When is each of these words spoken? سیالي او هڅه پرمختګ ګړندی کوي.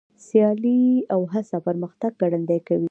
سیالي 0.25 0.79
او 1.13 1.21
هڅه 1.33 1.57
پرمختګ 1.67 2.11
ګړندی 2.21 2.59
کوي. 2.67 2.79